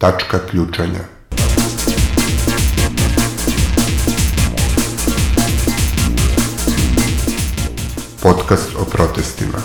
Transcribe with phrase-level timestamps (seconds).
[0.00, 1.00] Tačka ključanja.
[8.22, 9.58] Podcast o protestima.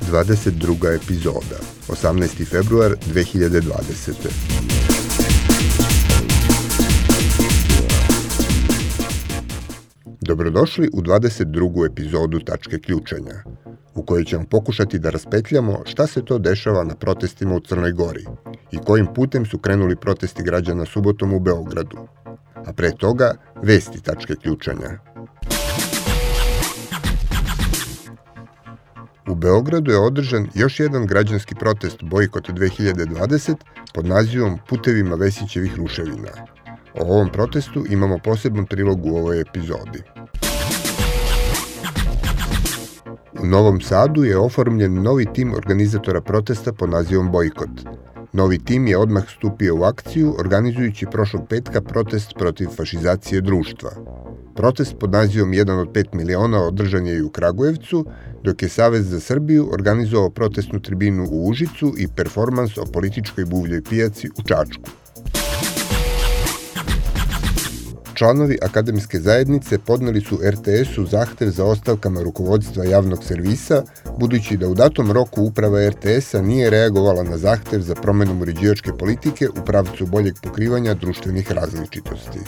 [0.00, 1.56] Dvadeset druga epizoda,
[1.88, 2.48] 18.
[2.50, 4.73] februar 2020.
[10.34, 11.86] Dobrodošli u 22.
[11.92, 13.34] epizodu Tačke ključanja,
[13.94, 18.24] u kojoj ćemo pokušati da raspetljamo šta se to dešava na protestima u Crnoj Gori
[18.72, 22.08] i kojim putem su krenuli protesti građana subotom u Beogradu.
[22.66, 24.98] A pre toga, vesti Tačke ključanja.
[29.28, 33.54] U Beogradu je održan još jedan građanski protest Bojkot 2020
[33.94, 36.30] pod nazivom Putevima Vesićevih ruševina–
[37.00, 40.02] O ovom protestu imamo poseban prilog u ovoj epizodi.
[43.44, 47.70] U Novom Sadu je oformljen novi tim organizatora protesta pod nazivom Bojkot.
[48.32, 53.90] Novi tim je odmah stupio u akciju, organizujući prošlog petka protest protiv fašizacije društva.
[54.54, 58.06] Protest pod nazivom 1 od 5 miliona održan je i u Kragujevcu,
[58.44, 63.82] dok je Savez za Srbiju organizovao protestnu tribinu u Užicu i performans o političkoj buvljoj
[63.82, 65.03] pijaci u Čačku.
[68.14, 73.82] Članovi akademske zajednice podneli su RTS-u zahtev za ostavkama rukovodstva javnog servisa,
[74.18, 79.48] budući da u datom roku uprava RTS-a nije reagovala na zahtev za promenom uređivačke politike
[79.48, 82.38] u pravcu boljeg pokrivanja društvenih različitosti.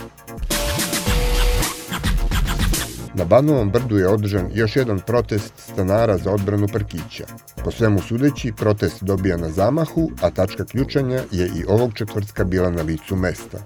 [3.14, 7.24] Na Banovom brdu je održan još jedan protest stanara za odbranu parkića.
[7.64, 12.70] Po svemu sudeći, protest dobija na zamahu, a tačka ključanja je i ovog četvrtka bila
[12.70, 13.58] na licu mesta.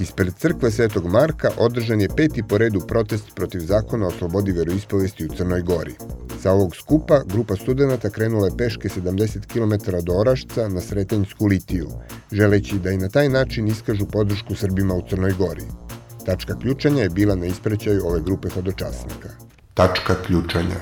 [0.00, 5.26] Ispred crkve Svetog Marka održan je peti po redu protest protiv zakona o slobodi veroispovesti
[5.26, 5.94] u Crnoj Gori.
[6.42, 11.88] Sa ovog skupa grupa studenta krenula je peške 70 km do Orašca na Sretenjsku litiju,
[12.32, 15.64] želeći da i na taj način iskažu podršku Srbima u Crnoj Gori.
[16.26, 19.28] Tačka ključanja je bila na isprećaju ove grupe hodočasnika.
[19.74, 20.80] Tačka ključanja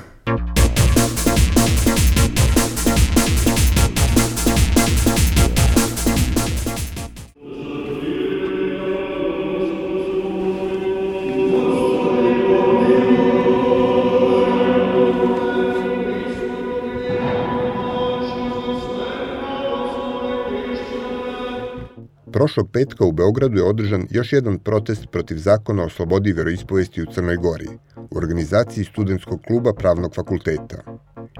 [22.47, 27.05] Prošlog petka u Beogradu je održan još jedan protest protiv zakona o slobodi veroispovesti u
[27.05, 27.67] Crnoj Gori,
[28.11, 30.77] u organizaciji studentskog kluba Pravnog fakulteta.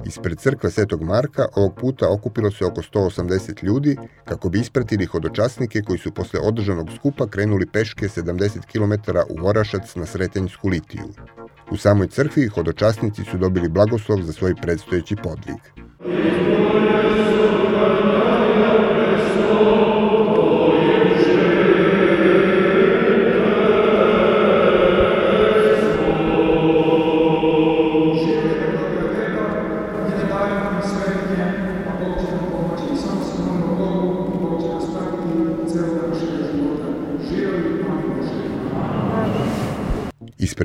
[0.06, 5.82] Ispred crkve Svetog Marka ovog puta okupilo se oko 180 ljudi kako bi ispratili hodočasnike
[5.82, 11.08] koji su posle održanog skupa krenuli peške 70 km u Orašac na Sretenjsku litiju.
[11.72, 15.88] U samoj crkvi hodočasnici su dobili blagoslov za svoj predstojeći podvig.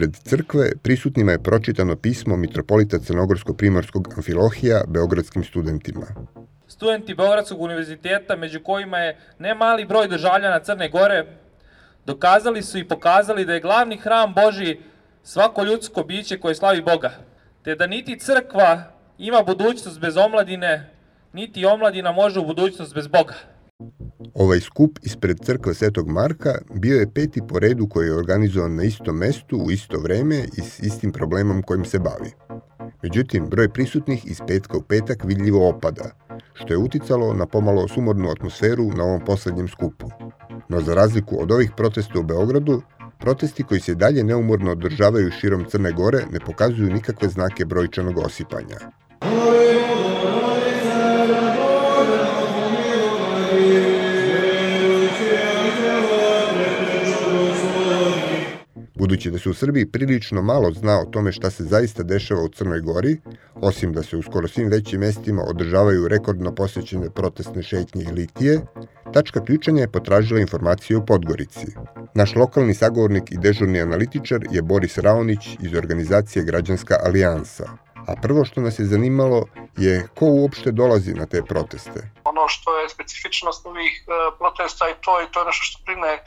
[0.03, 6.07] Ispred crkve prisutnima je pročitano pismo mitropolita Crnogorsko-Primorskog Amfilohija beogradskim studentima.
[6.67, 11.27] Studenti Beogradskog univerziteta, među kojima je ne mali broj državljana Crne Gore,
[12.07, 14.79] dokazali su i pokazali da je glavni hram Boži
[15.23, 17.11] svako ljudsko biće koje slavi Boga,
[17.65, 18.83] te da niti crkva
[19.19, 20.91] ima budućnost bez omladine,
[21.33, 23.35] niti omladina može u budućnost bez Boga.
[24.35, 28.83] Ovaj skup ispred crkve Svetog Marka bio je peti po redu koji je organizovan na
[28.83, 32.31] istom mestu u isto vreme i s istim problemom kojim se bavi.
[33.03, 36.11] Međutim, broj prisutnih iz petka u petak vidljivo opada,
[36.55, 40.11] što je uticalo na pomalo sumornu atmosferu na ovom poslednjem skupu.
[40.69, 42.83] No za razliku od ovih protesta u Beogradu,
[43.19, 48.79] protesti koji se dalje neumorno održavaju širom Crne Gore ne pokazuju nikakve znake brojčanog osipanja.
[59.03, 62.49] Budući da se u Srbiji prilično malo zna o tome šta se zaista dešava u
[62.49, 63.17] Crnoj Gori,
[63.55, 68.61] osim da se u skoro svim većim mestima održavaju rekordno posjećene protestne šetnje i litije,
[69.15, 71.67] tačka ključanja je potražila informacije u Podgorici.
[72.15, 77.65] Naš lokalni sagovornik i dežurni analitičar je Boris Raonić iz organizacije Građanska alijansa.
[78.07, 79.45] A prvo što nas je zanimalo
[79.77, 82.11] je ko uopšte dolazi na te proteste.
[82.25, 86.19] Ono što je specifičnost ovih e, protesta i to, i to je nešto što prime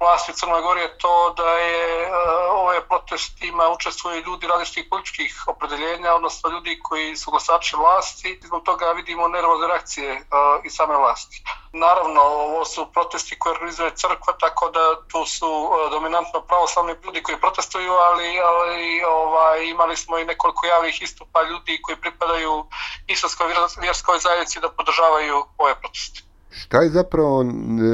[0.00, 2.10] vlasti Crnoj Gori je to da je
[2.50, 8.40] ove protestima učestvuju ljudi različitih političkih opredeljenja, odnosno ljudi koji su glasači vlasti.
[8.44, 10.26] Zbog toga vidimo nervozne reakcije
[10.64, 11.42] i same vlasti.
[11.72, 17.40] Naravno, ovo su protesti koje organizuje crkva, tako da tu su dominantno pravoslavni ljudi koji
[17.40, 22.66] protestuju, ali, ali ovaj, imali smo i nekoliko javnih istupa ljudi koji pripadaju
[23.06, 23.46] islamskoj
[23.80, 26.25] vjerskoj zajednici da podržavaju ove proteste.
[26.58, 27.44] Šta je zapravo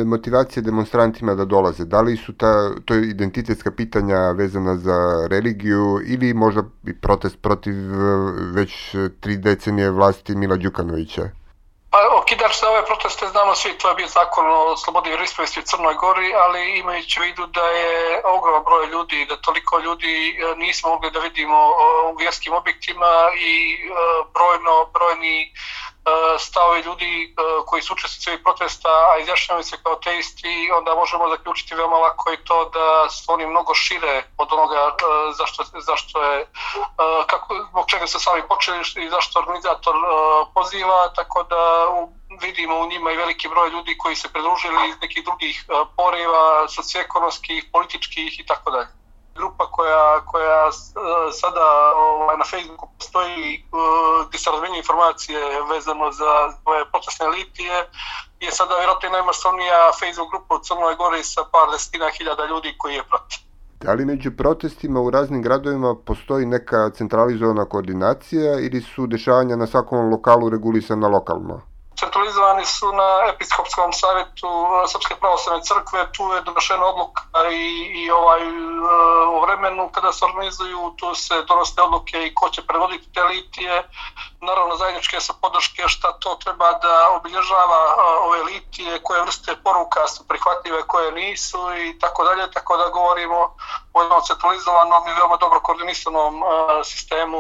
[0.06, 1.84] motivacija demonstrantima da dolaze?
[1.84, 2.52] Da li su ta,
[2.84, 7.74] to identitetska pitanja vezana za religiju ili možda i protest protiv
[8.54, 11.22] već tri decenije vlasti Mila Đukanovića?
[11.92, 15.62] Pa okidač za ove proteste znamo svi, to je bio zakon o slobodi vjeroispovesti u
[15.62, 20.56] Crnoj Gori, ali imajući u vidu da je ogroman broj ljudi, da toliko ljudi e,
[20.56, 21.58] nismo mogli da vidimo
[22.12, 23.12] u vjerskim objektima
[23.50, 23.88] i e,
[24.34, 25.52] brojno, brojni
[26.04, 30.94] E, stavovi ljudi e, koji su učestnici ovih protesta, a izjašnjavaju se kao teisti, onda
[30.94, 34.92] možemo zaključiti veoma lako i to da su oni mnogo šire od onoga e,
[35.38, 36.46] zašto, zašto je,
[37.26, 39.94] kako, zbog čega su sami počeli i zašto organizator
[40.54, 41.86] poziva, tako da
[42.40, 45.64] vidimo u njima i veliki broj ljudi koji se pridružili iz nekih drugih
[45.96, 49.01] poriva, socioekonomskih, političkih i tako dalje
[49.34, 50.72] grupa koja, koja e,
[51.40, 53.60] sada ovaj, na Facebooku postoji e,
[54.28, 55.40] gdje se razmenju informacije
[55.72, 56.32] vezano za
[56.64, 57.76] ove protestne litije
[58.40, 62.94] je sada vjerojatno najmasovnija Facebook grupa u Crnoj Gori sa par desetina hiljada ljudi koji
[62.94, 63.38] je protiv.
[63.80, 69.66] Da li među protestima u raznim gradovima postoji neka centralizovana koordinacija ili su dešavanja na
[69.66, 71.71] svakom lokalu regulisana lokalno?
[72.62, 77.22] Centralizovani su na episkopskom savjetu e, Srpske pravoslavne crkve, tu je donošena odluka
[77.52, 77.66] i,
[78.02, 78.48] i ovaj, e,
[79.36, 83.88] u vremenu kada se organizuju, tu se donose odluke i ko će predvoditi te litije.
[84.40, 90.08] Naravno, zajedničke su podrške šta to treba da obilježava e, ove litije, koje vrste poruka
[90.08, 93.56] su prihvatljive, koje nisu i tako dalje, tako da govorimo
[93.92, 96.42] o jednom centralizovanom i veoma dobro koordinisanom
[96.84, 97.38] sistemu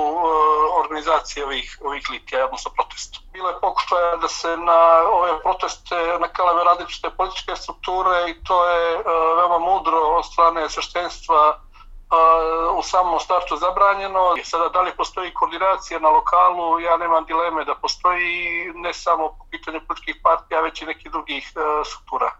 [0.80, 3.21] organizacije ovih, ovih litija, odnosno protestu.
[3.32, 4.80] Bilo je pokušaja da se na
[5.12, 9.02] ove proteste nakalave različite političke strukture i to je uh,
[9.36, 14.34] veoma mudro od strane sveštenstva uh, u samom startu zabranjeno.
[14.44, 19.44] Sada da li postoji koordinacija na lokalu, ja nemam dileme da postoji ne samo po
[19.50, 22.32] pitanju političkih partija, već i nekih drugih uh, struktura.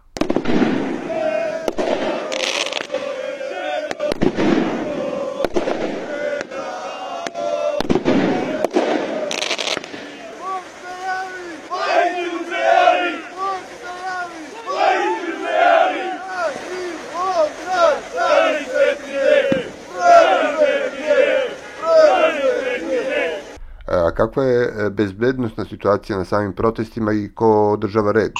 [24.33, 28.33] Kakva je e, bezbednostna situacija na samim protestima i ko održava red?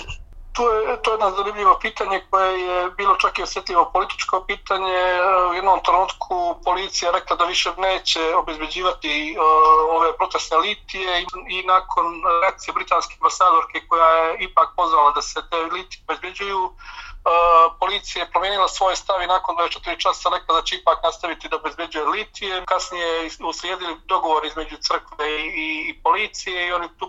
[0.53, 4.97] To je, to je jedno zanimljivo pitanje koje je bilo čak i osjetljivo političko pitanje.
[5.51, 9.43] U jednom trenutku policija rekla da više neće obezbeđivati uh,
[9.97, 12.05] ove protestne litije i nakon
[12.41, 16.71] reakcije britanske ambasadorke koja je ipak pozvala da se te litije obezbeđuju,
[17.79, 21.55] policija je promijenila svoje stav i nakon 24 časa rekla da će ipak nastaviti da
[21.55, 22.65] obezbeđuje litije.
[22.65, 27.05] Kasnije je uslijedili dogovor između crkve i, i, i policije i oni tu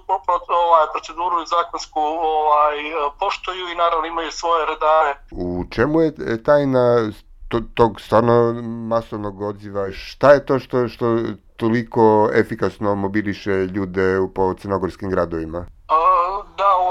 [0.49, 2.01] ovaj, proceduru zakonsku
[2.37, 2.77] ovaj,
[3.21, 5.13] poštuju i naravno imaju svoje redare.
[5.31, 6.85] U čemu je tajna
[7.75, 9.93] tog stvarno masovnog odziva?
[9.93, 11.07] Šta je to što, što
[11.57, 15.67] toliko efikasno mobiliše ljude po crnogorskim gradovima?
[15.89, 16.04] da,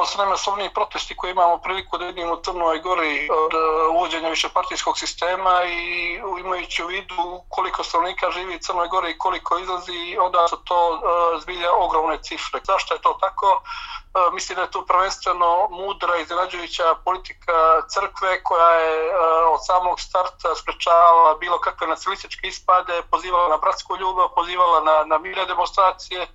[0.06, 4.98] su najmasovniji protesti koje imamo priliku da vidimo u Crnoj Gori od e, uvođenja višepartijskog
[4.98, 10.48] sistema i imajući u vidu koliko stanovnika živi u Crnoj Gori i koliko izlazi, onda
[10.48, 12.60] su to uh, zbilja ogromne cifre.
[12.64, 13.62] Zašto je to tako?
[13.62, 19.16] Uh, mislim da je tu prvenstveno mudra iznenađujuća politika crkve koja je uh,
[19.54, 25.18] od samog starta sprečavala bilo kakve nacionalističke ispade, pozivala na bratsku ljubav, pozivala na, na
[25.18, 26.28] mire demonstracije,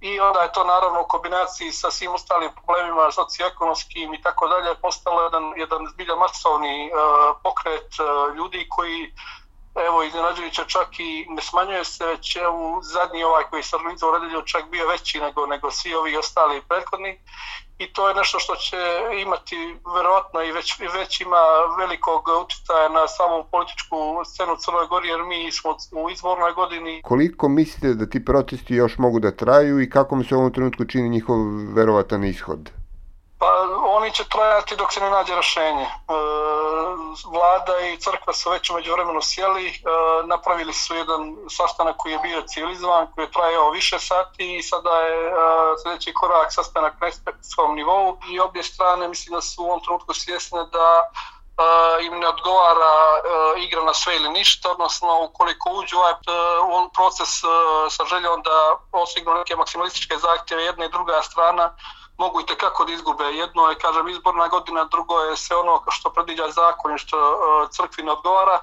[0.00, 4.74] i onda je to naravno u kombinaciji sa svim ostalim problemima socioekonomskim i tako dalje
[4.74, 9.12] postalo jedan, jedan zbilja masovni uh, pokret uh, ljudi koji
[9.86, 14.42] evo iznenađujuće čak i ne smanjuje se već u zadnji ovaj koji se organizovao redelju
[14.42, 17.20] čak bio veći nego, nego svi ovi ostali prethodni
[17.78, 18.76] i to je nešto što će
[19.22, 19.56] imati
[19.96, 21.42] verovatno i već, već ima
[21.78, 25.70] velikog utjecaja na samu političku scenu Crnoj Gori jer mi smo
[26.04, 27.02] u izbornoj godini.
[27.02, 30.52] Koliko mislite da ti protesti još mogu da traju i kako mi se u ovom
[30.52, 31.36] trenutku čini njihov
[31.74, 32.70] verovatan ishod?
[34.08, 35.82] Oni će trajati dok se ne nađe rešenje.
[35.84, 35.90] E,
[37.32, 39.72] vlada i crkva su već umeđu vremenu sjeli, e,
[40.26, 44.90] napravili su jedan sastanak koji je bio civilizovan, koji je trajao više sati i sada
[44.90, 45.32] je e,
[45.82, 50.14] sljedeći korak sastanak na ekspertskom nivou i obje strane mislim da su u ovom trenutku
[50.14, 51.10] svjesne da
[52.00, 52.94] im ne odgovara
[53.56, 56.14] igra na sve ili ništa, odnosno ukoliko uđu ovaj
[56.94, 57.28] proces
[57.90, 61.74] sa željom da osignu neke maksimalističke zahtjeve jedna i druga strana,
[62.18, 63.24] mogu i tekako da izgube.
[63.24, 67.16] Jedno je, kažem, izborna godina, drugo je sve ono što predviđa zakon i što
[67.70, 68.58] crkvi ne odgovara.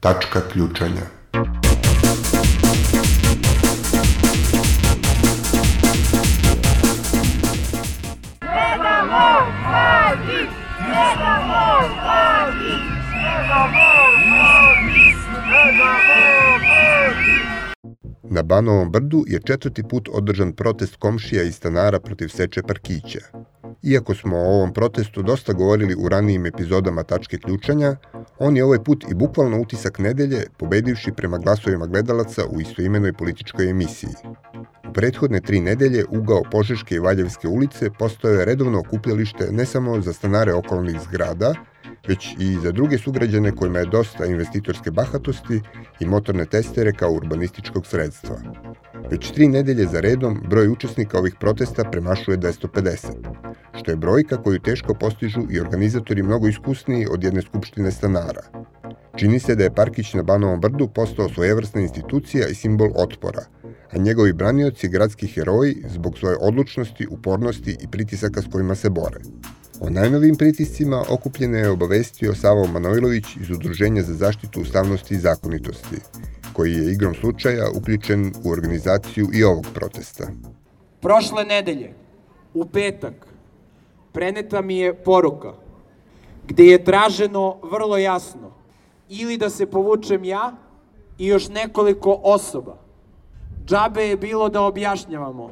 [0.00, 1.19] Tačka ključanja
[18.60, 23.18] Banovom brdu je četvrti put održan protest komšija i stanara protiv seče parkića.
[23.82, 27.96] Iako smo o ovom protestu dosta govorili u ranijim epizodama tačke ključanja,
[28.38, 33.70] on je ovaj put i bukvalno utisak nedelje, pobedivši prema glasovima gledalaca u istoimenoj političkoj
[33.70, 34.14] emisiji.
[34.88, 40.00] U prethodne tri nedelje ugao Požeške i Valjevske ulice postao je redovno okupljalište ne samo
[40.00, 41.54] za stanare okolnih zgrada,
[42.10, 45.60] već i za druge sugrađane kojima je dosta investitorske bahatosti
[46.00, 48.36] i motorne testere kao urbanističkog sredstva.
[49.10, 53.12] Već tri nedelje za redom broj učesnika ovih protesta premašuje 250,
[53.78, 58.42] što je brojka koju teško postižu i organizatori mnogo iskusniji od jedne skupštine stanara.
[59.16, 63.44] Čini se da je Parkić na Banovom brdu postao svojevrsna institucija i simbol otpora,
[63.92, 69.20] a njegovi branioci gradski heroji zbog svoje odlučnosti, upornosti i pritisaka s kojima se bore.
[69.80, 75.96] O najnovim pritiscima okupljene je obavestio Savo Manojlović iz Udruženja za zaštitu ustavnosti i zakonitosti,
[76.52, 80.26] koji je igrom slučaja uključen u organizaciju i ovog protesta.
[81.00, 81.92] Prošle nedelje,
[82.54, 83.26] u petak,
[84.12, 85.52] preneta mi je poruka
[86.48, 88.52] gde je traženo vrlo jasno
[89.08, 90.52] ili da se povučem ja
[91.18, 92.76] i još nekoliko osoba.
[93.66, 95.50] Džabe je bilo da objašnjavamo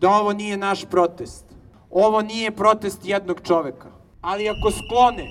[0.00, 1.51] da ovo nije naš protest
[1.92, 3.88] Ovo nije protest jednog čoveka.
[4.20, 5.26] Ali ako sklone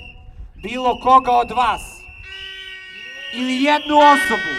[0.63, 1.81] bilo koga od vas
[3.33, 4.53] ili jednu osobu,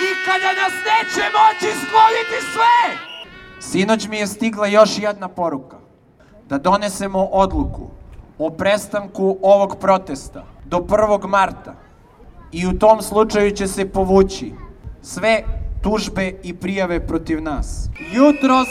[0.00, 2.98] nikada nas neće moći skloniti sve!
[3.60, 5.76] Sinoć mi je stigla još jedna poruka.
[6.48, 7.90] Da donesemo odluku
[8.38, 11.28] o prestanku ovog protesta do 1.
[11.28, 11.74] marta
[12.52, 14.52] i u tom slučaju će se povući
[15.02, 15.42] sve
[15.82, 17.88] tužbe i prijave protiv nas.
[18.12, 18.68] Jutros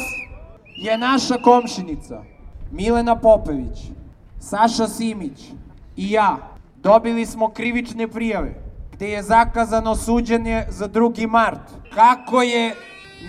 [0.76, 2.35] je naša komšinica
[2.76, 3.92] Milena Popović,
[4.40, 5.52] Saša Simić
[5.96, 6.38] i ja
[6.76, 8.54] dobili smo krivične prijave
[8.92, 11.28] gde je zakazano suđenje za 2.
[11.28, 11.60] mart.
[11.94, 12.76] Kako je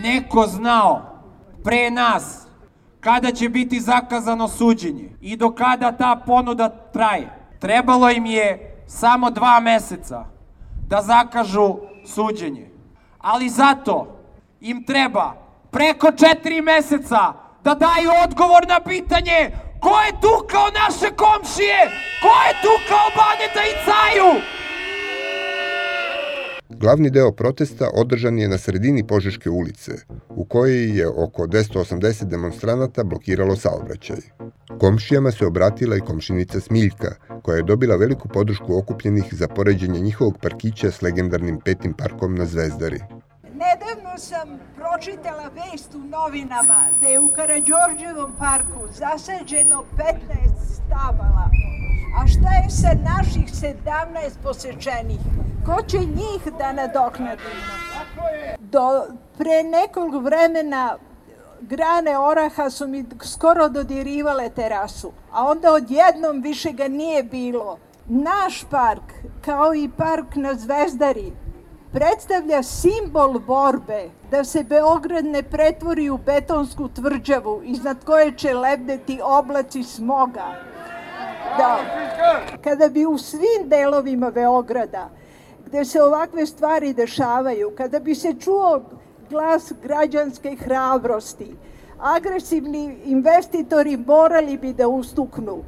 [0.02, 1.02] neko znao
[1.64, 2.46] pre nas
[3.00, 7.28] kada će biti zakazano suđenje i do kada ta ponuda traje.
[7.58, 10.24] Trebalo im je samo dva meseca
[10.88, 11.76] da zakažu
[12.06, 12.70] suđenje.
[13.18, 14.16] Ali zato
[14.60, 15.34] im treba
[15.70, 19.38] preko četiri meseca da daju odgovor na pitanje
[19.84, 21.80] ko je tukao naše komšije,
[22.22, 24.30] ko je tukao Baneta i Caju.
[26.68, 29.92] Glavni deo protesta održan je na sredini Požeške ulice,
[30.28, 34.20] u kojoj je oko 280 demonstranata blokiralo saobraćaj.
[34.80, 40.38] Komšijama se obratila i komšinica Smiljka, koja je dobila veliku podršku okupljenih za poređenje njihovog
[40.42, 43.00] parkića s legendarnim petim parkom na Zvezdari.
[44.96, 50.12] Pročitala vest u novinama da je u Karadžorđevom parku zasađeno 15
[50.74, 51.50] stabala.
[52.18, 53.74] A šta je sa naših 17
[54.42, 55.18] posečenih?
[55.66, 57.42] Ko će njih da nadoknadi?
[58.58, 59.06] Do
[59.38, 60.96] pre nekog vremena
[61.60, 67.78] grane oraha su mi skoro dodirivale terasu, a onda odjednom više ga nije bilo.
[68.06, 69.12] Naš park,
[69.44, 71.32] kao i park na Zvezdari,
[71.96, 79.20] predstavlja simbol borbe da se Beograd ne pretvori u betonsku tvrđavu iznad koje će lebdeti
[79.24, 80.44] oblaci smoga.
[81.58, 81.78] Da,
[82.64, 85.08] kada bi u svim delovima Beograda,
[85.66, 88.80] gde se ovakve stvari dešavaju, kada bi se čuo
[89.30, 91.56] glas građanske hrabrosti,
[91.98, 95.64] agresivni investitori morali bi da ustuknu,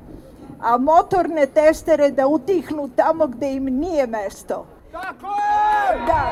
[0.61, 4.78] a motorne testere da utihnu tamo gde im nije mesto.
[5.03, 6.07] Tako je!
[6.07, 6.25] Da.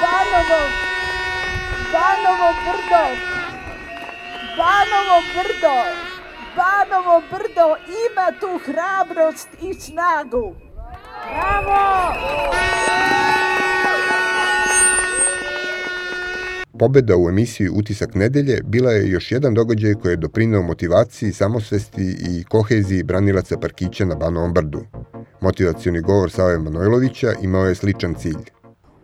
[0.00, 0.60] Banovo,
[1.92, 3.04] Banovo brdo,
[4.56, 5.74] Banovo brdo,
[6.56, 10.54] Banovo brdo ima tu hrabrost i snagu.
[11.26, 12.12] Bravo!
[16.78, 22.16] Pobeda u emisiji Utisak nedelje bila je još jedan događaj koji je doprinao motivaciji, samosvesti
[22.28, 24.80] i koheziji branilaca parkića na Banovom brdu.
[25.40, 28.50] Motivacioni govor Save Manojlovića imao je sličan cilj.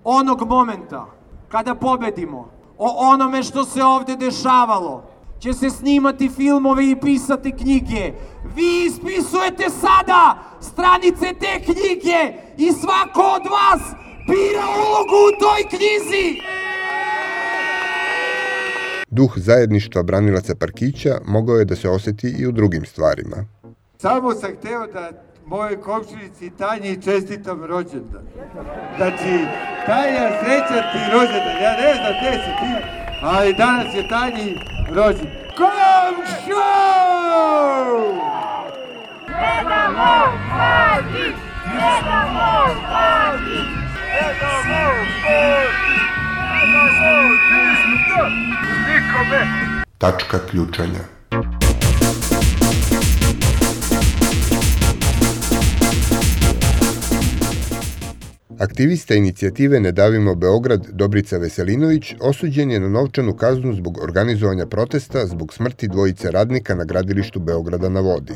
[0.04, 1.06] Onog momenta
[1.48, 5.04] kada pobedimo, o onome što se ovde dešavalo,
[5.38, 8.12] će se snimati filmovi i pisati knjige.
[8.56, 12.20] Vi ispisujete sada stranice te knjige
[12.58, 13.82] i svako od vas
[14.26, 16.40] bira ulogu u toj knjizi.
[19.14, 23.36] Duh zajedništva branilaca parkića mogao je da se oseti i u drugim stvarima.
[23.98, 25.10] Samo sam hteo da
[25.46, 28.22] moje komšinici Tanji čestitam rođendan.
[28.96, 29.32] Znači,
[29.86, 31.56] Tanja, srećan ti rođendan.
[31.62, 32.72] Ja ne znam gde si ti,
[33.22, 34.56] ali danas je Tanji
[34.94, 35.42] rođendan.
[35.58, 36.68] Komšo!
[39.26, 41.36] Deda moj Hagić!
[41.64, 43.68] Deda moj Hagić!
[44.12, 45.02] Deda moj
[49.12, 49.82] Nikome!
[49.98, 50.98] Tačka ključanja.
[58.58, 65.26] Aktivista inicijative Ne davimo Beograd Dobrica Veselinović osuđen je na novčanu kaznu zbog organizovanja protesta
[65.26, 68.34] zbog smrti dvojice radnika na gradilištu Beograda na vodi.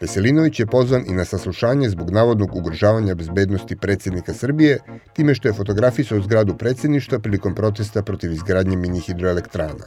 [0.00, 4.78] Veselinović je pozvan i na saslušanje zbog navodnog ugrožavanja bezbednosti predsjednika Srbije,
[5.12, 9.84] time što je fotografisao zgradu predsjedništva prilikom protesta protiv izgradnje mini hidroelektrana.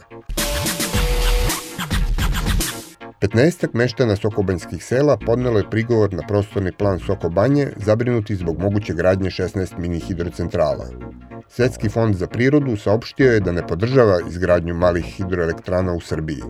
[3.22, 9.30] 15 meštana Sokobanjskih sela podnelo je prigovor na prostorni plan Sokobanje, zabrinuti zbog moguće gradnje
[9.30, 10.86] 16 mini hidrocentrala.
[11.50, 16.44] Svetski fond za prirodu saopštio je da ne podržava izgradnju malih hidroelektrana u Srbiji.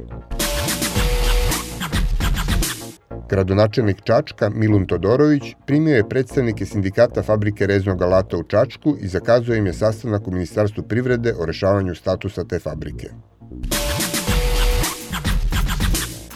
[3.30, 9.58] Gradonačelnik Čačka Milun Todorović primio je predstavnike sindikata fabrike reznog alata u Čačku i zakazuje
[9.58, 13.10] im je sastanak u Ministarstvu privrede o rešavanju statusa te fabrike.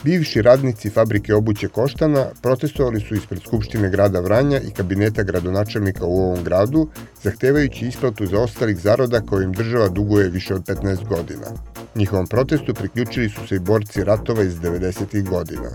[0.04, 6.18] Bivši radnici fabrike obuće Koštana protestovali su ispred Skupštine grada Vranja i kabineta gradonačelnika u
[6.18, 6.88] ovom gradu,
[7.22, 11.46] zahtevajući isplatu za ostalih zaroda koje im država duguje više od 15 godina.
[11.94, 15.28] Njihovom protestu priključili su se i borci ratova iz 90.
[15.28, 15.70] godina.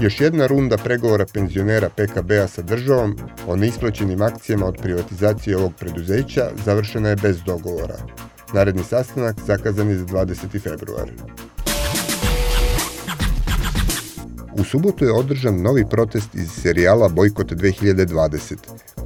[0.00, 6.50] Još jedna runda pregovora penzionera PKB-a sa državom o neisplaćenim akcijama od privatizacije ovog preduzeća
[6.64, 7.96] završena je bez dogovora.
[8.54, 10.60] Naredni sastanak zakazan je za 20.
[10.62, 11.10] februar.
[14.52, 18.56] U subotu je održan novi protest iz serijala Bojkot 2020,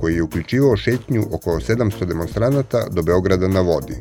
[0.01, 3.97] koji je uključivao šetnju oko 700 demonstranata do Beograda na vodi.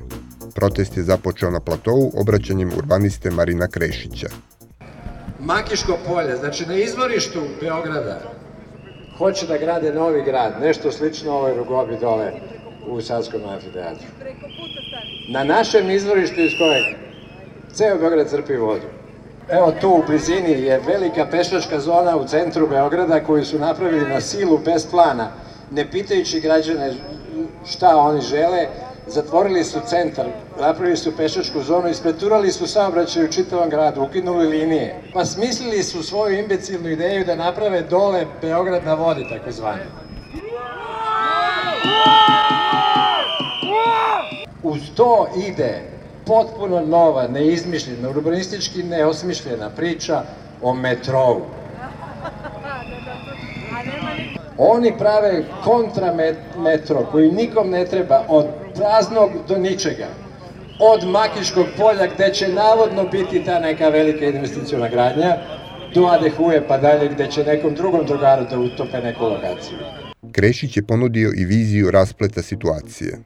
[0.56, 4.28] Protest je započeo na platovu obraćanjem urbaniste Marina Krešića.
[5.46, 8.20] Makiško polje, znači na izvorištu Beograda,
[9.18, 12.32] hoće da grade novi grad, nešto slično ovoj rugobi dole
[12.88, 14.08] u Savskom amfiteatru.
[15.30, 16.84] Na našem izvorištu iz kojeg
[17.74, 18.88] ceo Beograd crpi vodu.
[19.50, 24.22] Evo tu u blizini je velika pešačka zona u centru Beograda koju su napravili na
[24.22, 25.32] silu bez plana,
[25.72, 26.94] ne pitajući građane
[27.66, 28.68] šta oni žele,
[29.08, 30.26] zatvorili su centar,
[30.60, 35.02] napravili su pešačku zonu, ispreturali su saobraćaj u čitavom gradu, ukinuli linije.
[35.14, 39.82] Pa smislili su svoju imbecilnu ideju da naprave dole Beograd na vodi, takozvani.
[44.64, 45.82] Uz to ide
[46.26, 50.24] potpuno nova, neizmišljena, urbanistički neosmišljena priča
[50.62, 51.42] o metrovu.
[54.58, 56.14] Oni prave kontra
[56.58, 60.08] metro koji nikom ne treba od praznog do ničega.
[60.80, 65.38] Od Makiškog polja gde će navodno biti ta neka velika investicijona gradnja,
[65.94, 69.78] do Adehuje pa dalje gde će nekom drugom drugaru da utope neku lokaciju.
[70.32, 73.20] Krešić je ponudio i viziju raspleta situacije.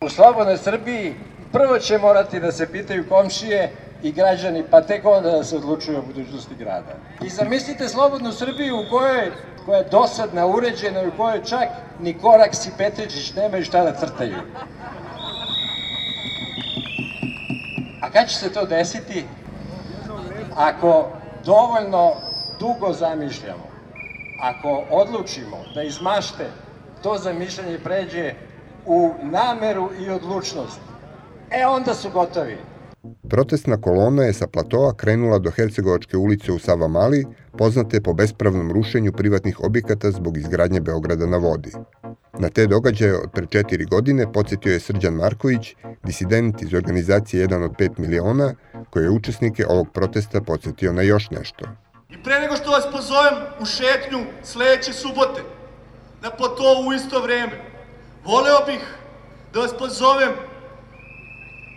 [0.00, 1.14] U slobodnoj Srbiji
[1.52, 3.70] prvo će morati da se pitaju komšije
[4.02, 6.96] i građani, pa tek onda da se odlučuju o budućnosti grada.
[7.22, 9.32] I zamislite slobodnu Srbiju u kojoj
[9.66, 14.36] koja je dosadna, uređena u kojoj čak ni Koraks i Petričić nemaju šta da crtaju.
[18.00, 19.24] A kad će se to desiti?
[20.56, 21.08] Ako
[21.44, 22.12] dovoljno
[22.60, 23.70] dugo zamišljamo,
[24.38, 26.46] ako odlučimo da iz mašte
[27.02, 28.34] to zamišljanje pređe
[28.86, 30.80] u nameru i odlučnost,
[31.50, 32.58] e onda su gotovi.
[33.30, 37.26] Protestna kolona je sa platoa krenula do Hercegovačke ulice u Savamali,
[37.58, 41.70] poznate po bespravnom rušenju privatnih objekata zbog izgradnje Beograda na vodi.
[42.38, 47.64] Na te događaje od pre četiri godine podsjetio je Srđan Marković, disident iz organizacije 1
[47.64, 48.54] od 5 miliona,
[48.90, 51.66] koji je učesnike ovog protesta podsjetio na još nešto.
[52.08, 55.42] I pre nego što vas pozovem u šetnju sledeće subote,
[56.22, 57.52] na platovu u isto vreme,
[58.24, 58.82] voleo bih
[59.54, 60.32] da vas pozovem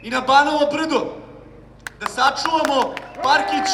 [0.04, 1.23] i na Banovo brdo,
[2.00, 3.70] da sačuvamo Parkić,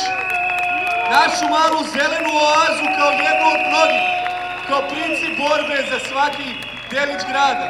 [1.15, 4.05] našu malu zelenu oazu kao jednu od mnogih,
[4.67, 6.47] kao princip borbe za svaki
[6.91, 7.67] delić grada,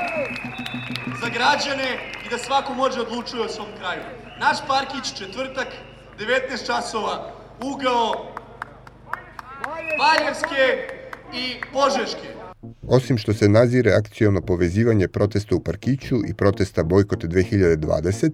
[1.21, 1.89] za građane
[2.25, 4.03] i da svako može odlučuje o svom kraju.
[4.39, 5.67] Naš Parkić, četvrtak,
[6.19, 7.31] 19 časova,
[7.61, 8.07] ugao
[9.99, 10.63] Valjevske
[11.33, 12.27] i Požeške.
[12.87, 18.31] Osim što se nazire akcijono povezivanje protesta u Parkiću i protesta Bojkote 2020,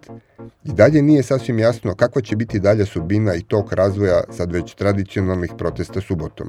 [0.65, 4.75] i dalje nije sasvim jasno kakva će biti dalja sudbina i tok razvoja sad već
[4.75, 6.47] tradicionalnih protesta subotom.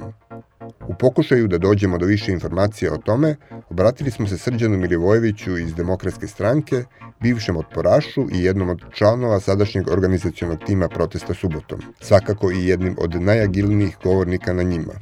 [0.87, 3.35] U pokušaju da dođemo do više informacija o tome,
[3.69, 6.83] obratili smo se Srđanu Milivojeviću iz Demokratske stranke,
[7.19, 13.21] bivšem otporašu i jednom od članova sadašnjeg organizacionog tima protesta subotom, svakako i jednim od
[13.21, 14.93] najagilnijih govornika na njima.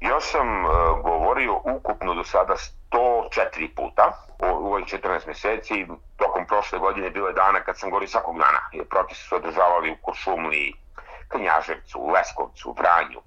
[0.00, 0.79] Ja sam uh,
[2.20, 2.54] do sada
[2.92, 5.86] 104 puta u, ovih 14 meseci.
[6.16, 8.60] Tokom prošle godine bilo je dana kad sam govorio svakog dana.
[8.72, 10.74] Jer protesti su održavali u Košumliji,
[11.28, 13.20] Knjaževcu, Leskovcu, Vranju,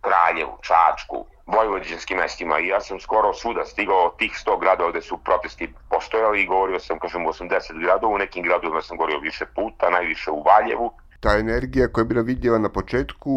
[0.00, 5.18] Kraljevu, Čačku, vojvođanskim mestima i ja sam skoro svuda stigao tih 100 gradova gde su
[5.24, 9.46] protesti postojali i govorio sam, kažem, u 80 gradova, u nekim gradovima sam govorio više
[9.54, 10.92] puta, najviše u Valjevu.
[11.24, 13.32] Ta energija koja je bila vidljiva na početku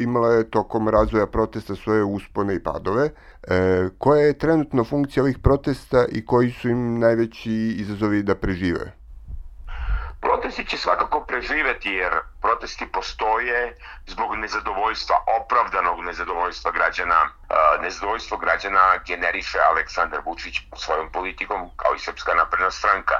[0.00, 3.04] imala je tokom razvoja protesta svoje uspone i padove.
[3.06, 8.92] E, koja je trenutno funkcija ovih protesta i koji su im najveći izazovi da prežive?
[10.20, 17.20] Protesti će svakako preživeti jer protesti postoje zbog nezadovoljstva, opravdanog nezadovoljstva građana.
[17.80, 23.14] Nezadovoljstvo građana generiše Aleksandar Vučić svojom politikom kao i Srpska napredna stranka.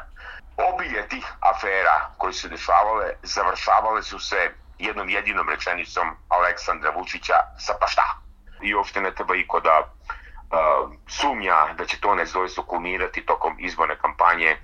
[0.56, 7.74] Obilje tih afera koje su dešavale završavale su se jednom jedinom rečenicom Aleksandra Vučića sa
[7.80, 8.20] pa šta.
[8.62, 13.96] I uopšte ne treba iko da uh, sumnja da će to nezadovoljstvo kulminirati tokom izborne
[13.98, 14.56] kampanje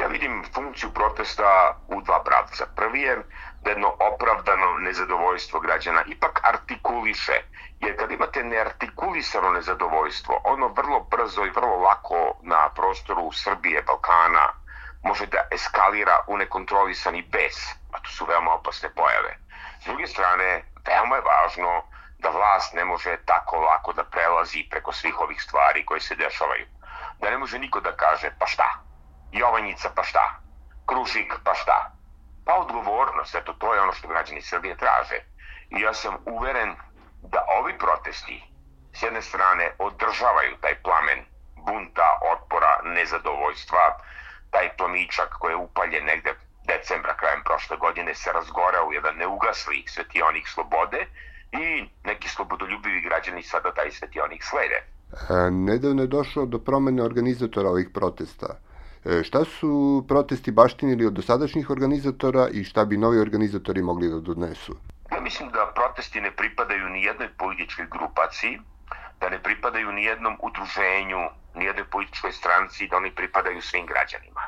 [0.00, 2.66] Ja vidim funkciju protesta u dva pravca.
[2.76, 3.16] Prvi je
[3.62, 7.32] da jedno opravdano nezadovoljstvo građana ipak artikuliše,
[7.80, 14.52] jer kad imate neartikulisano nezadovoljstvo, ono vrlo brzo i vrlo lako na prostoru Srbije, Balkana,
[15.06, 17.56] može da eskalira u nekontrolisani bes,
[17.92, 19.36] a to su veoma opasne pojave.
[19.80, 21.82] S druge strane, veoma je važno
[22.18, 26.66] da vlast ne može tako lako da prelazi preko svih ovih stvari koje se dešavaju.
[27.20, 28.68] Da ne može niko da kaže pa šta,
[29.32, 30.40] Jovanjica pa šta,
[30.86, 31.90] Krušik pa šta.
[32.44, 35.18] Pa odgovornost, eto to je ono što građani Srbije traže.
[35.70, 36.76] I ja sam uveren
[37.22, 38.42] da ovi protesti
[38.92, 41.24] s jedne strane održavaju taj plamen
[41.56, 43.98] bunta, otpora, nezadovoljstva,
[44.50, 46.34] taj plamičak koji je upaljen negde
[46.66, 51.06] decembra krajem prošle godine se razgorao u jedan neugasli svetionik slobode
[51.52, 54.78] i neki slobodoljubivi građani sada taj svetionik slede.
[55.12, 58.58] E, nedavno je došlo do promene organizatora ovih protesta.
[59.04, 64.20] E, šta su protesti baštinili od dosadašnjih organizatora i šta bi novi organizatori mogli da
[64.20, 64.76] donesu?
[65.12, 68.58] Ja mislim da protesti ne pripadaju ni jednoj političkoj grupaciji,
[69.20, 74.40] da ne pripadaju ni jednom udruženju, ni jednoj političkoj stranci, da oni pripadaju svim građanima.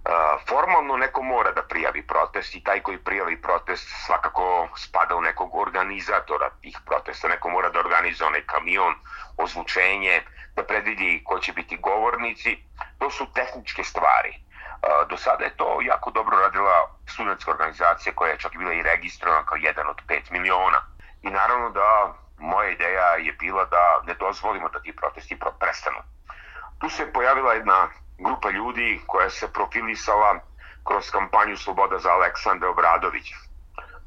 [0.00, 5.20] Uh, formalno neko mora da prijavi protest i taj koji prijavi protest svakako spada u
[5.20, 7.28] nekog organizatora tih protesta.
[7.28, 8.94] Neko mora da organizuje onaj kamion,
[9.36, 10.22] ozvučenje,
[10.56, 12.58] da predvidi ko će biti govornici.
[12.98, 14.32] To su tehničke stvari.
[14.34, 18.82] Uh, do sada je to jako dobro radila studentska organizacija koja je čak bila i
[18.82, 20.80] registrovana kao jedan od 5 miliona.
[21.22, 25.98] I naravno da moja ideja je bila da ne dozvolimo da ti protesti prestanu.
[26.78, 30.40] Tu se pojavila jedna grupa ljudi koja se profilisala
[30.86, 33.36] kroz kampanju Sloboda za Aleksandra Obradovića.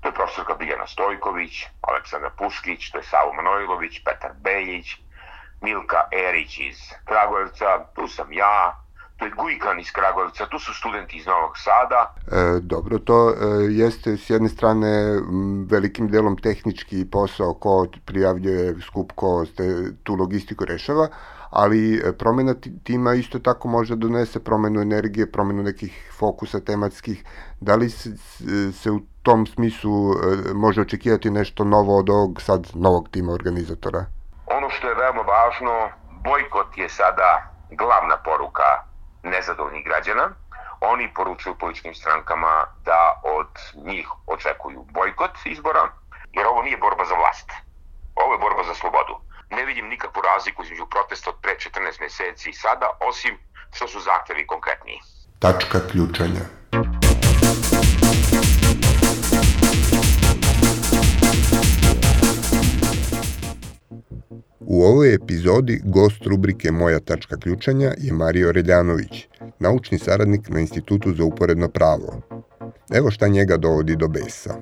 [0.02, 4.98] To je profesorka Biljana Stojković, Aleksandar Puškić, to je Savo Manojlović, Petar Beljić,
[5.62, 8.83] Milka Erić iz Kragujevca, tu sam ja,
[9.30, 12.14] Gujkan iz Kragujevca, tu su studenti iz Novog Sada.
[12.28, 13.34] E, dobro, to e,
[13.72, 19.64] jeste s jedne strane m, velikim delom tehnički posao ko prijavljuje skup, ko ste
[20.04, 21.08] tu logistiku rešava,
[21.50, 27.24] ali e, promena tima isto tako može da donese promenu energije, promenu nekih fokusa tematskih.
[27.60, 28.10] Da li se,
[28.74, 34.06] se u tom smislu e, može očekivati nešto novo od ovog sad novog tima organizatora?
[34.46, 35.90] Ono što je veoma važno,
[36.24, 38.93] bojkot je sada glavna poruka
[39.24, 40.30] nezadovoljnih građana.
[40.82, 43.52] Oni poručuju političkim strankama da od
[43.86, 45.90] njih očekuju bojkot izbora,
[46.32, 47.52] jer ovo nije borba za vlast.
[48.16, 49.16] Ovo je borba za slobodu
[49.56, 53.38] ne vidim nikakvu razliku između protesta od pre 14 meseci i sada, osim
[53.76, 55.00] što su zahtevi konkretniji.
[55.40, 56.46] Tačka ključanja.
[64.74, 69.28] U ovoj epizodi gost rubrike Moja tačka ključanja je Mario Reljanović,
[69.60, 72.10] naučni saradnik na Institutu za uporedno pravo.
[72.94, 74.54] Evo šta njega dovodi do besa.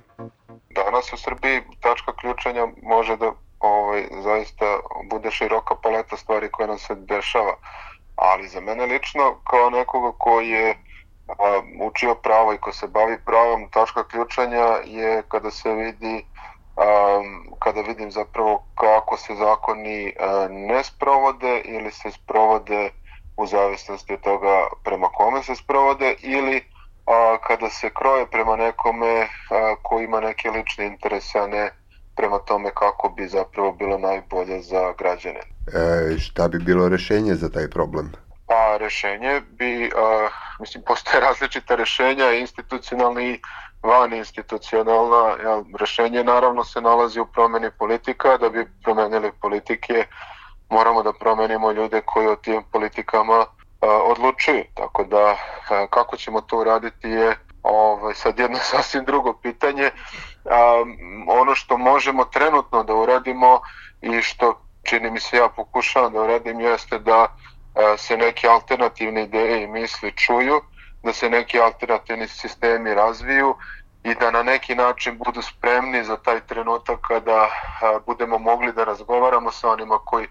[0.80, 4.66] Danas u Srbiji tačka ključanja može da ovaj, zaista
[5.12, 7.56] bude široka paleta stvari koja nam se dešava.
[8.16, 10.76] Ali za mene lično, kao nekoga koji je
[11.28, 16.26] a, učio pravo i ko se bavi pravom, tačka ključanja je kada se vidi
[16.76, 22.92] um, kada vidim zapravo kako se zakoni uh, ne sprovode ili se sprovode
[23.38, 26.62] u zavisnosti od toga prema kome se sprovode ili
[27.06, 31.70] a, kada se kroje prema nekome a, ko ima neke lične interese, a ne
[32.16, 35.40] prema tome kako bi zapravo bilo najbolje za građane.
[35.68, 38.12] E, šta bi bilo rešenje za taj problem?
[38.48, 40.30] Pa rešenje bi, a,
[40.60, 43.40] mislim, postoje različita rešenja, institucionalni i
[43.84, 45.36] van institucionalna.
[45.44, 50.06] Ja, rešenje naravno se nalazi u promeni politika, da bi promenili politike
[50.72, 53.46] moramo da promenimo ljude koji o tim politikama
[53.82, 54.64] odlučuju.
[54.74, 55.38] Tako da
[55.90, 59.92] kako ćemo to uraditi je ovaj, sad jedno sasvim drugo pitanje.
[60.46, 60.84] A,
[61.28, 63.62] ono što možemo trenutno da uradimo
[64.02, 67.28] i što čini mi se ja pokušavam da uradim jeste da
[67.76, 70.62] a, se neke alternativne ideje i misli čuju,
[71.04, 73.56] da se neki alternativni sistemi razviju
[74.04, 77.50] i da na neki način budu spremni za taj trenutak kada
[78.06, 80.28] budemo mogli da razgovaramo sa onima koji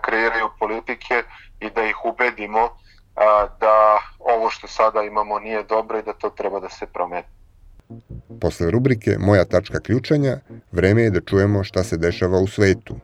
[0.00, 1.22] kreiraju politike
[1.60, 2.68] i da ih ubedimo
[3.60, 7.26] da ovo što sada imamo nije dobro i da to treba da se promeni.
[8.40, 10.36] Posle rubrike Moja tačka ključanja,
[10.72, 12.96] vreme je da čujemo šta se dešava u svetu.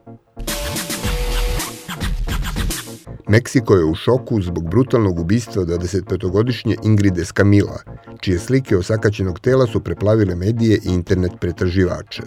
[3.29, 7.79] Meksiko je u šoku zbog brutalnog ubistva 25-godišnje Ingrid Escamila,
[8.19, 12.23] čije slike osakaćenog tela su preplavile medije i internet pretraživače.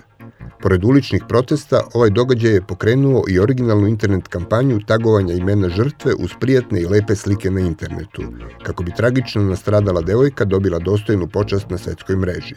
[0.60, 6.30] Pored uličnih protesta, ovaj događaj je pokrenuo i originalnu internet kampanju tagovanja imena žrtve uz
[6.40, 8.22] prijatne i lepe slike na internetu,
[8.62, 12.54] kako bi tragično nastradala devojka dobila dostojnu počast na svetskoj mreži.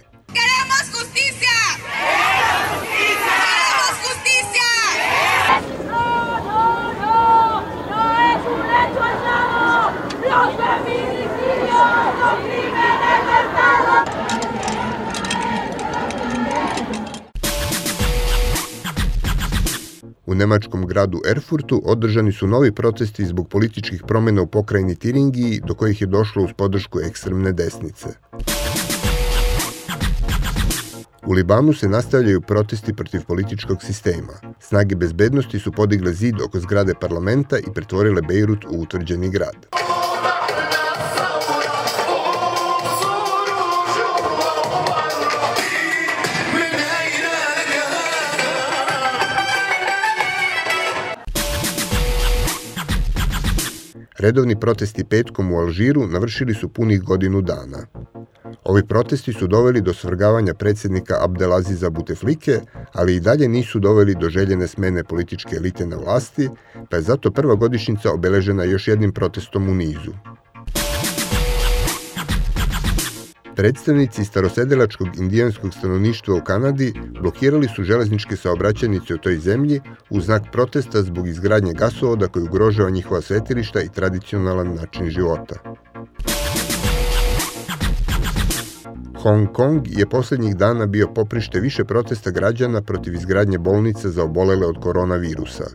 [20.26, 25.74] U nemačkom gradu Erfurtu održani su novi protesti zbog političkih promjena u pokrajini Tiringiji, do
[25.74, 28.10] kojih je došlo uz podršku ekstremne desnice.
[31.26, 34.34] U Libanu se nastavljaju protesti protiv političkog sistema.
[34.60, 39.85] Snage bezbednosti su podigle zid oko zgrade parlamenta i pretvorile Bejrut u utvrđeni grad.
[54.26, 57.86] Redovni protesti petkom u Alžiru navršili su punih godinu dana.
[58.64, 62.60] Ovi protesti su doveli do svrgavanja predsjednika Abdelaziza Buteflike,
[62.94, 66.50] ali i dalje nisu doveli do željene smene političke elite na vlasti,
[66.90, 70.12] pa je zato prva godišnjica obeležena još jednim protestom u nizu.
[73.56, 80.44] Predstavnici starosedelačkog indijanskog stanovništva u Kanadi blokirali su železničke saobraćajnice u toj zemlji u znak
[80.52, 85.56] protesta zbog izgradnje gasovoda koji ugrožava njihova svetilišta i tradicionalan način života.
[89.18, 94.68] Hong Kong je poslednjih dana bio poprište više protesta građana protiv izgradnje bolnica za obolele
[94.68, 95.66] od koronavirusa.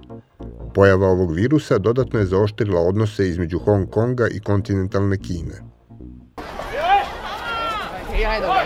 [0.75, 5.70] Pojava ovog virusa dodatno je zaoštrila odnose između Hong Konga i kontinentalne Kine.
[8.30, 8.66] 企喺度嘅。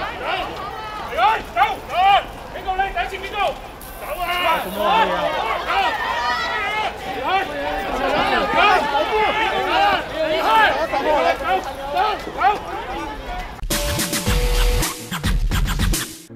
[1.55, 1.93] 走走，
[2.53, 2.83] 边个咧？
[2.95, 3.37] 第一次边度？
[3.99, 4.25] 走啊！
[4.65, 4.83] 咁啊！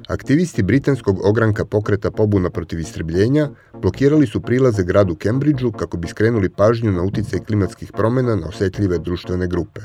[0.09, 3.49] Aktivisti britanskog ogranka pokreta pobuna protiv istrebljenja
[3.81, 8.99] blokirali su prilaze gradu Kembridžu kako bi skrenuli pažnju na uticaj klimatskih promena na osetljive
[8.99, 9.81] društvene grupe.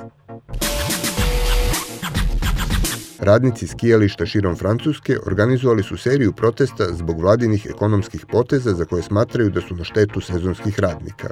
[3.24, 9.50] Radnici skijališta širom Francuske organizovali su seriju protesta zbog vladinih ekonomskih poteza za koje smatraju
[9.50, 11.28] da su na štetu sezonskih radnika.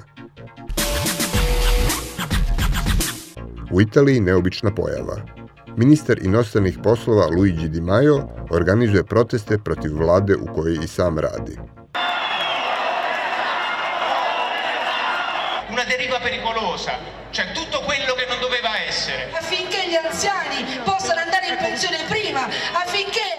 [3.71, 5.17] U Italiji neobična pojava.
[5.77, 11.57] Ministar inostranih poslova Luigi Di Maio organizuje proteste protiv vlade u kojoj i sam radi.
[15.71, 16.91] Una deriva pericolosa,
[17.31, 18.50] cioè tutto quello che non
[18.91, 19.31] essere.
[19.31, 22.43] Affinché gli anziani possano andare in pensione prima,
[22.83, 23.29] affinché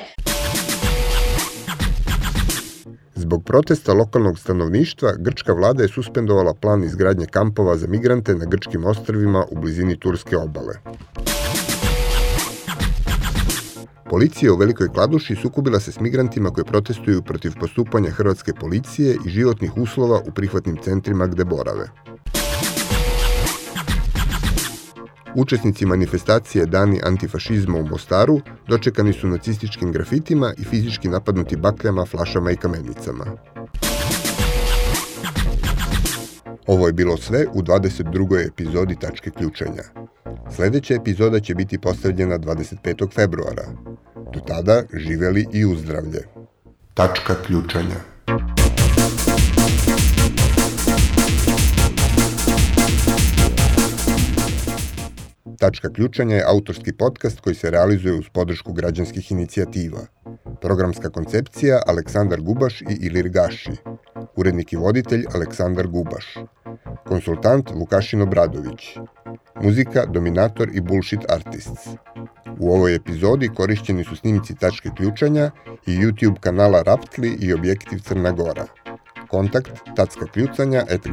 [3.14, 8.84] Zbog protesta lokalnog stanovništva, grčka vlada je suspendovala plan izgradnje kampova za migrante na grčkim
[8.84, 10.74] ostrvima u blizini turske obale.
[14.10, 19.30] Policija u Velikoj Kladuši sukubila se s migrantima koji protestuju protiv postupanja hrvatske policije i
[19.30, 21.88] životnih uslova u prihvatnim centrima gde borave.
[25.34, 32.50] Učesnici manifestacije Dani antifašizma u Mostaru dočekani su nacističkim grafitima i fizički napadnuti bakljama, flašama
[32.50, 33.24] i kamenicama.
[36.66, 38.46] Ovo je bilo sve u 22.
[38.48, 39.82] epizodi Tačke ključanja.
[40.56, 43.14] Sledeća epizoda će biti postavljena 25.
[43.14, 43.64] februara.
[44.34, 46.28] Do tada živeli i uzdravlje.
[46.94, 48.11] Tačka ključanja.
[55.62, 60.00] Tačka ključanja je autorski podcast koji se realizuje uz podršku građanskih inicijativa.
[60.60, 63.70] Programska koncepcija Aleksandar Gubaš i Ilir Gaši.
[64.36, 66.38] Urednik i voditelj Aleksandar Gubaš.
[67.04, 68.98] Konsultant Vukašin Obradović.
[69.62, 71.88] Muzika Dominator i Bullshit Artists.
[72.58, 75.50] U ovoj epizodi korišćeni su snimci Tačke ključanja
[75.86, 78.66] i YouTube kanala Raptli i Objektiv Crna Gora.
[79.28, 81.06] Kontakt tacka kljucanja at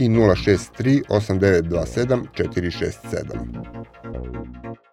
[0.00, 4.89] i 063 8927 467.